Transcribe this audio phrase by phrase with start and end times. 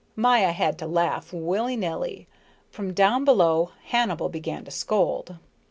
[0.15, 2.25] Maya had to laugh, willy nilly.
[2.71, 5.37] From down below Hannibal began to scold.